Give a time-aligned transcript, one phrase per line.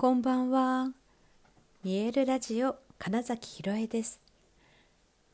[0.00, 0.92] こんばんは。
[1.82, 4.20] 見えるラジオ金崎ひろえです。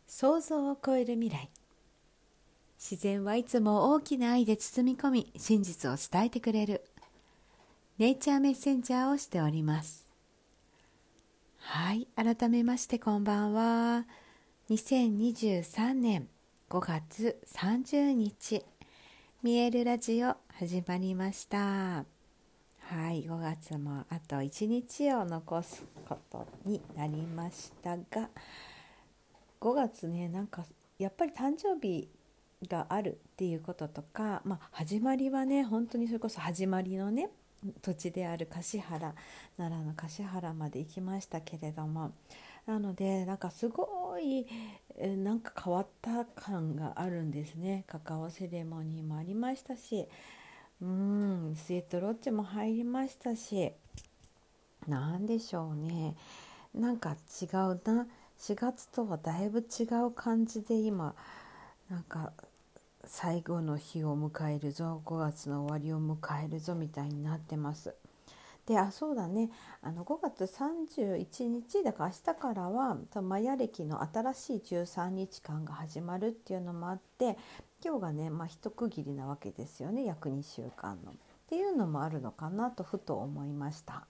[0.06, 1.50] 想像を超える未来。
[2.78, 6.82] 自然はいつも大きな愛で包み込み、真実を伝えてくれる。
[7.98, 10.06] ネイチャーメッセンジャーをしております。
[11.58, 14.06] はい、改めましてこんばんは。
[14.70, 16.26] 2023年
[16.70, 18.64] 5月30日、
[19.42, 22.13] 見えるラジオ始まりました。
[22.86, 28.28] はい5月もあと1日を残すことになりましたが
[29.58, 30.64] 5月ねなんか
[30.98, 32.08] やっぱり誕生日
[32.68, 37.30] があるっていうこととか、まあ、始まりはね本当にそれこそ始まりのね
[37.80, 39.14] 土地である橿原
[39.56, 42.12] 奈良の橿原まで行きましたけれども
[42.66, 44.46] なのでなんかすごい
[45.00, 47.84] なんか変わった感があるんですね。
[47.86, 50.06] カカオセレモニーもありましたし
[50.80, 53.72] うんスイートロッチも入りましたし
[54.86, 56.14] 何でしょうね。
[56.74, 58.06] なんか違うな。
[58.38, 61.14] 4月とはだいぶ違う感じで今
[61.88, 62.32] なんか
[63.06, 65.00] 最後の日を迎えるぞ。
[65.04, 67.94] 5月の終わりを迎えるぞみたいになってます。
[68.66, 69.50] であそうだね
[69.82, 77.36] あの5月31日だから明日からはマヤ歴の新しい13日間が始まるっていうのもあって
[77.84, 81.12] 今日がね、まあ、一区切りなわけですよね約2週間の。
[81.12, 81.14] っ
[81.46, 84.06] ていうのもあるのかなとふと思いました。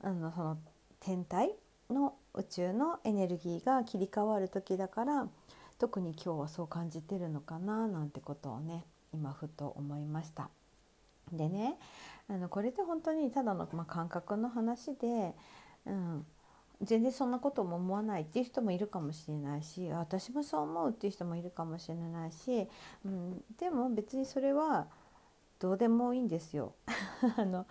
[0.00, 0.58] あのその
[1.00, 1.52] 天体
[1.90, 5.28] の宇宙のエネルギーが切り替わる時だから
[5.78, 10.50] 特に今日はそう感じてるのかななんてことをね今ふと思いました。
[11.32, 11.78] でね
[12.28, 15.34] あのこれって本当にただの、まあ、感覚の話で、
[15.86, 16.26] うん、
[16.82, 22.68] 全然そんなことも思わないっていう人もいるかもしれないし私もそう思うっていう人もいるかもしれないし、
[23.04, 24.86] うん、でも別にそれは
[25.58, 26.74] どうでもいいんですよ。
[27.36, 27.66] あの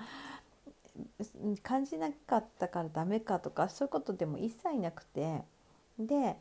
[1.61, 5.44] 感じなかったからダメかとかそういうことでも一切なくて。
[5.97, 6.38] で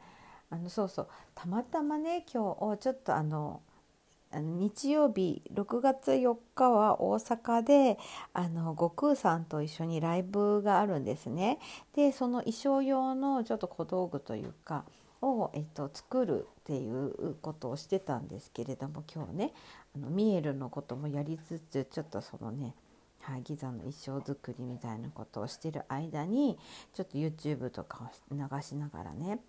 [0.50, 1.08] あのそうそう。
[1.34, 3.62] たまたまね今日ちょっとあの
[4.36, 7.98] あの日曜日6月4日は大阪で
[8.34, 11.58] あの悟空さんと一緒にライブがあるんですね。
[11.94, 14.84] でその衣装用のちょっと小道具というか
[15.22, 19.52] を、えっと、作るっていうことをしてたんですけれども今日ね
[19.96, 22.74] あのミエルのこともやりつつちょっとそのね
[23.22, 26.56] はい、ギザの衣装作りみたいなことをしてる間に
[26.94, 29.40] ちょっと YouTube とかを流しながらね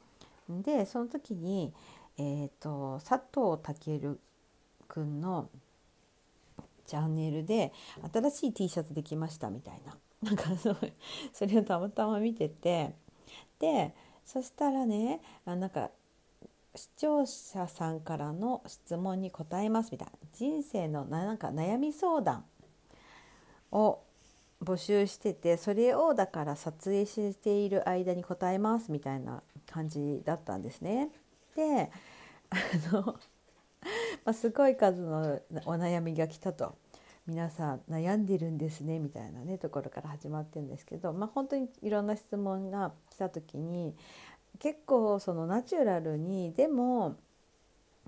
[0.49, 1.73] でその時に、
[2.17, 4.17] えーと、佐藤健
[4.87, 5.49] くんの
[6.85, 7.73] チャンネルで
[8.13, 9.97] 新しい T シャツできましたみたいな。
[10.23, 10.43] なんか
[11.33, 12.95] それをたまたま見てて。
[13.59, 13.93] で
[14.23, 15.89] そしたらねあなんか
[16.75, 20.13] 視聴者さんからの質問に答えますみたいな。
[20.33, 22.45] 人生のなんか悩み相談
[23.71, 23.99] を
[24.63, 31.09] 募集しててそれをだから撮影している間に答えますみたいな感じだったんですね。
[31.55, 31.91] で
[32.49, 32.55] あ
[32.93, 33.15] の
[34.27, 36.75] まあ、すごい数のお悩みが来たと。
[37.27, 43.93] 皆さん悩んでるんですねみたいなねところから始まってるんですけど、まあ、本当にいろんな質問が来た時に
[44.59, 47.17] 結構そのナチュラルにでも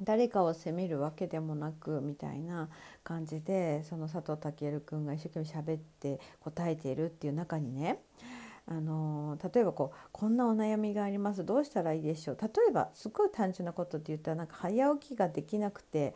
[0.01, 2.69] 誰かを責めるわけでもなくみたいな
[3.03, 7.99] 感じでその佐藤健君が一生懸命喋って答えているっていう中にね
[8.71, 11.43] あの例えばこうこんなお悩みがあります。
[11.43, 12.37] どうしたらいいでしょう。
[12.39, 16.13] 例えばすごい単純なことって言ったらなんか早起きができなくて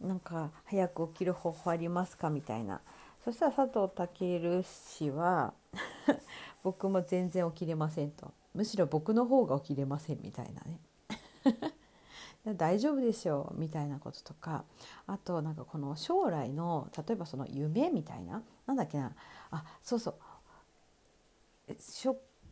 [0.00, 2.30] なんか早く起きる方法ありますか？
[2.30, 2.80] みたいな。
[3.24, 5.54] そしたら佐藤健氏は
[6.64, 8.32] 僕も全然起きれませんと。
[8.54, 10.80] むしろ僕の方が起きれませんみたいなね。
[12.56, 14.64] 大丈夫でしょうみたいなこととか。
[15.06, 18.42] あとなんかこの将来の例えばその夢みたいな。
[18.66, 19.12] なんだっけな。
[19.52, 20.14] あそうそう。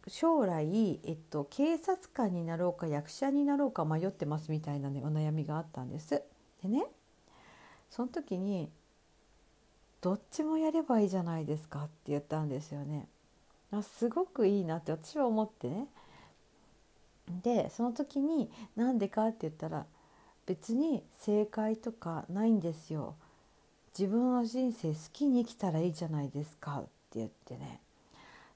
[0.08, 6.22] 将来、えっと、警察官になろうか役者になろうか迷ってますみたいなねお悩みがあったんです。
[6.62, 6.86] でね
[7.90, 8.70] その時に
[10.00, 13.06] 「どっちもやればいいじゃないですか」って言ったんですよね。
[13.70, 15.86] あすごくいいなって私は思ってね。
[17.42, 19.86] でその時に「なんでか?」って言ったら
[20.46, 23.14] 別に正解とかないんですよ。
[23.96, 27.80] 自分の人生好きに生きたらいいじゃないですかって言ってね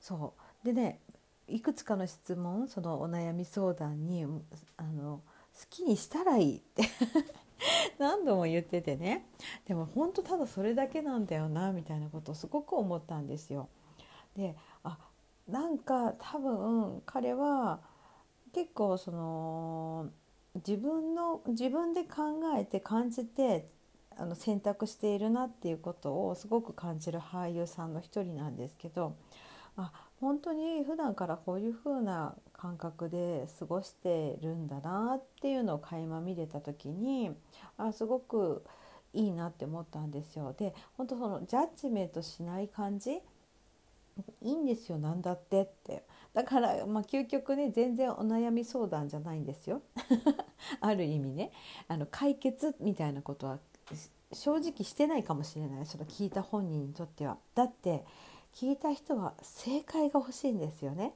[0.00, 0.98] そうでね
[1.46, 4.26] いくつかの質問そのお悩み相談に
[4.76, 5.22] あの
[5.54, 6.82] 好きにしたらいいって
[7.98, 9.26] 何度も言っててね
[9.64, 13.68] でも本当ただそれだけなんだよなみたいなことをすごく思ったんですよ。
[14.36, 14.98] であ
[15.46, 17.78] なんか多分彼は
[18.52, 20.10] 結構その
[20.56, 23.68] 自分の自分で考えて感じて
[24.16, 29.14] あの選択しているなっていうことをすごく感じる俳優さんの一人なんですけど
[29.76, 37.30] あ本当に普段からこういう風な感覚で過ごしてるんだなっていうのを垣間見れた時に
[37.76, 38.64] あすごく
[39.12, 40.54] いいなって思ったんですよ。
[40.58, 43.20] で本当そのジャッジメントしない感じ？
[44.42, 46.04] いいんですよ何だってって。
[46.32, 49.82] だから、まあ、究極ね全然お悩み相談じゃないんですよ。
[50.80, 51.52] ある意味ね。
[51.88, 53.58] あの解決みたいなことは
[54.32, 55.86] 正直してないかもしれない。
[55.86, 57.36] その聞いた本人にとっては。
[57.54, 58.04] だって
[58.56, 61.12] 聞いた人は正解が欲しいんですよね。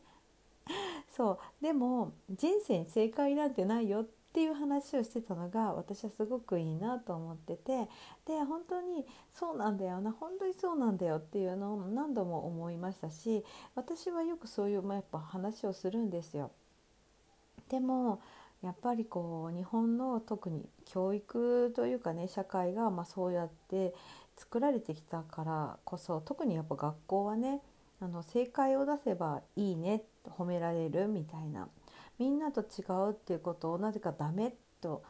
[1.10, 7.88] そうでも人生に正解なんてないよっていう話をしてたのが私はすごくいいなと思ってて
[8.26, 13.42] で本当にそうなんだよな本当にそうなんだよっていうのを何度も思いましたし
[13.75, 16.50] 私はよくそういう、まあ、やっぱ話をするんですよ。
[17.70, 18.20] でも
[18.62, 23.94] やっぱりこう日本の特に教育というかね社会がまそうやって
[24.40, 27.60] 作られてきたからこそ特にやっぱ学校はね
[28.00, 31.69] あの正解を出せばいいね褒められるみたいな。
[32.19, 35.02] みんなと違うっていうことをなぜかダメと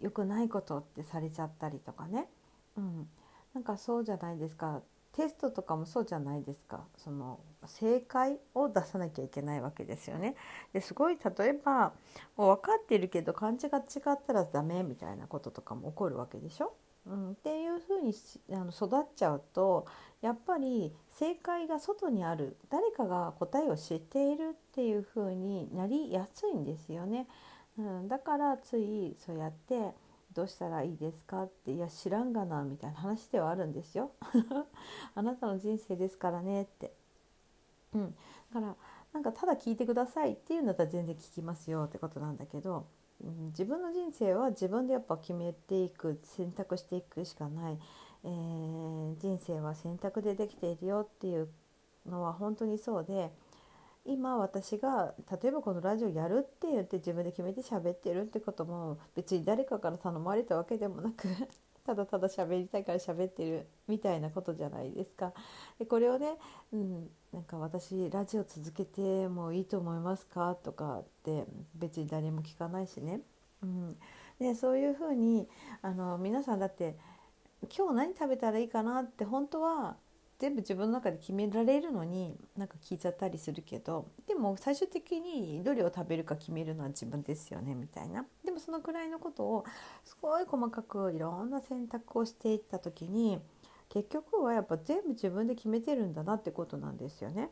[0.00, 2.28] 良くないことってされちゃったりとかね、
[2.76, 3.08] うん、
[3.54, 4.82] なんかそうじゃないですか。
[5.12, 6.84] テストとかもそうじゃないですか。
[6.96, 10.34] その正解を出さなきゃいけないわけですよね。
[10.72, 11.92] ですごい例えば
[12.36, 16.74] もう分かってるけど漢字が違ったらダメみたいなこととかも起こるわけでしょ。
[17.06, 18.12] うん、っていうふうに
[18.52, 19.86] あの育っちゃうと
[20.20, 27.28] やっぱり正解が外にある誰かが答えを知っているっていうふうになりやすいんですよね。
[27.78, 29.92] うん、だからついそうやって
[30.32, 31.44] どうしたらいいですか？
[31.44, 34.10] っていや知らんがなみたいな話ではあるんですよ。
[35.14, 36.92] あなたの人生ですからねって。
[37.94, 38.14] うん、
[38.52, 38.76] だから
[39.12, 42.86] なんかただ聞いてくださいっていうんだったら全然聞きますよってことなんだけど、
[43.24, 47.78] うん、自分の人生は自分でやっぱ決めていく選択していくしかない、
[48.24, 51.48] えー、人生は選択でできているよっていう
[52.06, 53.30] のは本当にそうで。
[54.08, 61.28] 今私が例えばこのラジオやるって言って自分で決めて喋ってるってことも別に誰かから頼まれたわけでもなく
[61.84, 65.32] ただただ喋りたいから喋ってるみたいなことじゃないですか。
[65.78, 66.38] でこれをね、
[66.72, 70.54] うん、なんか私ラジオ続けてもいいと思いますか？
[70.54, 71.44] とかって
[71.74, 73.20] 別に誰も聞かないしね。
[73.62, 73.96] うん、
[74.40, 75.46] でそういうふうに
[75.82, 76.96] あの皆さんだって
[77.76, 79.96] 今日何食べたらいいかなって本当は
[80.38, 88.24] 全部自分の中で決められるのになんか聞いちゃったりするけどでも最終的にどれを食べるか決めるのは自分ですよねみたいな。
[88.46, 89.64] でもそのくらいのことを
[90.06, 93.40] すごい細かくいろんな選択をしていった時に
[93.88, 97.50] 結局はやっぱ全部自分で決めてるんだなってことなんですよね。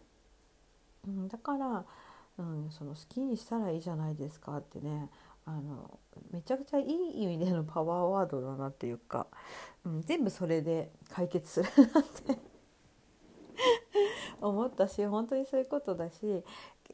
[1.07, 1.85] うん、だから、
[2.39, 5.11] うん、その好きにしたらいいじゃないですかってね
[5.47, 5.99] あの
[6.31, 9.27] めちゃくちゃいい意味でのパワーワードだなっていうか、
[9.85, 12.39] うん、全部それで解決するなって
[14.41, 16.43] 思ったし本当にそういうことだし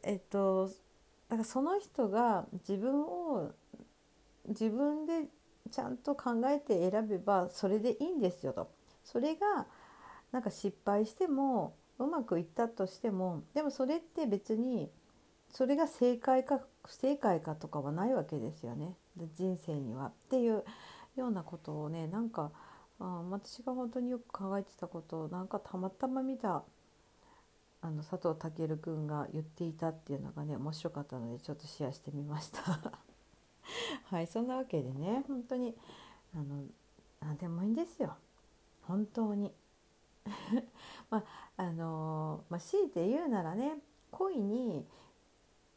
[0.02, 0.69] えっと
[1.28, 3.52] だからその人が自分を
[4.48, 5.28] 自分で
[5.70, 8.80] ちゃんと考えて選べばそれでいいんですよと。
[9.05, 9.67] それが
[10.32, 14.91] なんか失敗してもうまくいったとしてもでもそれって別に
[15.50, 18.94] それが正解か不正解かとかはないわけですよね。
[19.37, 20.06] 人生には。
[20.06, 20.64] っていう
[21.17, 22.52] ようなことをねなんか
[23.00, 26.62] あ私が本当によく考えてたことをなんかたまたま見た
[27.82, 32.80] あの佐藤健君が言っていたっていうのがね面白かったのでちょっとシェアしてみました。
[34.04, 35.75] はいそんなわけでね本当に
[36.35, 36.64] あの
[37.21, 38.16] 何でもいいんですよ。
[38.90, 39.52] 本当に
[41.11, 41.25] まあ
[41.56, 43.78] あのまあ、強いて言うならね
[44.11, 44.87] 恋に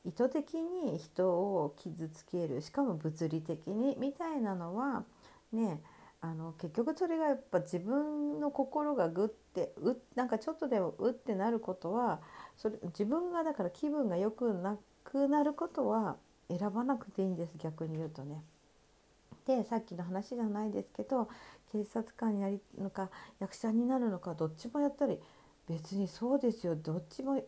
[0.05, 5.05] 意図的に人を傷つけるしかも物理的にみたいなのは
[5.51, 5.81] ね
[6.21, 12.21] あの結局それがやっぱ自分の心がグッてうなんかちょっとでもうってなることは
[12.57, 16.17] それ自分がだから気分が良くなくなることは
[16.49, 18.41] 選ばなくていいんです逆に言うとね。
[19.45, 21.29] でさっきの話じゃないですけど
[21.71, 23.09] 警察官になるのか
[23.39, 25.19] 役者になるのかどっちもやったり
[25.67, 27.43] 別にそうですよどっちも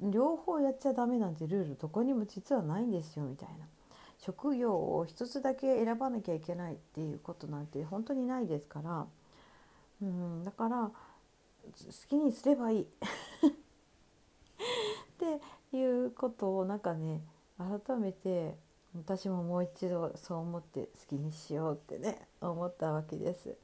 [0.00, 3.66] 両方やっちゃダメなんてルールどこにも実はないんですよみたいな。
[4.24, 9.06] 職業を一つだけ選ばなきゃいけないっていうことなんて本当にないですから、
[10.00, 10.92] うん、だから好
[12.08, 12.86] きにすればいい っ
[15.18, 15.40] て
[15.76, 17.20] いうことをなんかね
[17.58, 18.56] 改めて
[18.96, 23.56] 私ももう一度そう思って好きにしようってね思ったわけです。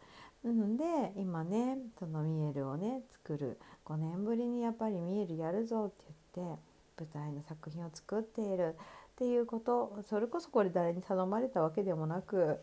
[0.45, 0.85] うんで
[1.17, 6.05] 今ねそのミエルをね作る5年ぶりにやっぱりミエルやるぞって
[6.37, 6.61] 言って
[6.99, 8.77] 舞台の作品を作っている。
[9.13, 12.61] っていうことそれこそこれ誰に頼まれたわけでもなく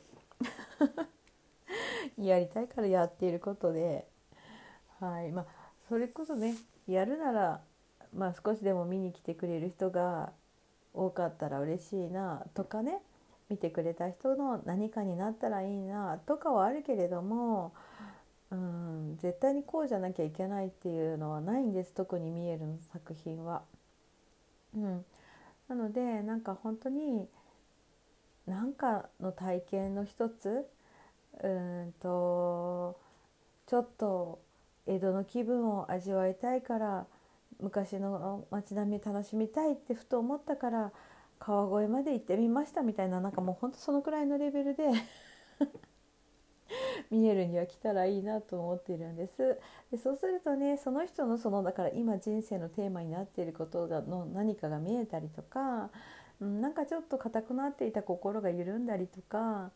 [2.18, 4.08] やりたいからやっていることで。
[5.00, 5.32] はい。
[5.34, 5.46] まあ
[5.90, 6.56] それこそね
[6.88, 7.62] やるなら
[8.16, 10.32] まあ、少しでも見に来てくれる人が
[10.96, 13.00] 多かったら嬉しいなとかね
[13.50, 17.74] 見てくれた人の何かになったらいいなとかはあるけれども、
[18.52, 23.62] うん、絶対にこうじゃなきゃいけないっていうのはないんです特に見えるの作品は。
[24.76, 25.06] うん、
[25.68, 27.28] なのでなんか本当に
[28.48, 30.66] 何かの体験の一つ
[31.44, 33.00] うんと
[33.68, 34.40] ちょっと
[34.88, 37.08] 江戸の気分を味わいたいから
[37.62, 40.92] 昔の街並み楽しみたいってふと思ったから
[41.40, 44.90] 川越まで行ってみましたみたいななんかもうほんとそのくらいのレベルで
[47.12, 49.60] 見えるには来たらいいなと思っているんです。
[49.92, 55.92] でそうするとねその人のそのだから今人生のテーマになっていることがの何かが見えたりとか、
[56.40, 59.72] うん、なんかちょっと硬くなっていた心が緩んだりとか、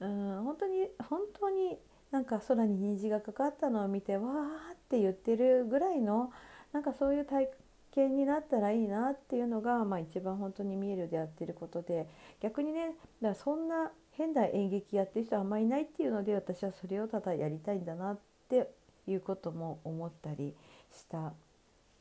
[0.00, 1.78] うん、本当に本当に
[2.10, 6.32] なんか空に虹がかかったのを見てわーって言ってるぐらいの
[6.72, 7.48] なんかそういう体
[7.92, 12.08] 験になったらいいなっていうのが、まあ、一番本当に見えるでやってることで
[12.40, 12.94] 逆にねだか
[13.28, 18.68] らそんな変な演劇やってる人あんまりいないっていうので私はそれをただやりたいんだなって
[19.06, 20.54] いうことも思ったり
[20.92, 21.32] した、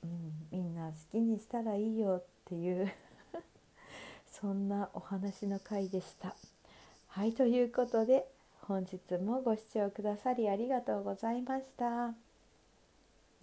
[0.04, 2.92] うん、みんな好きにしたらいいよっていう
[4.28, 6.36] そんなお話の回でした。
[7.08, 8.28] はいということで
[8.62, 12.29] 本日もご視聴くださりありがとうございました。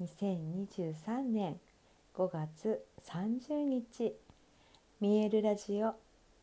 [0.00, 1.59] 2023年
[2.15, 4.15] 5月30日
[5.00, 5.95] 見えるラジオ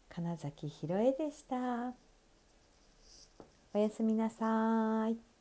[0.10, 1.94] 金崎ひろえでした。
[3.76, 5.33] おやすみなさい。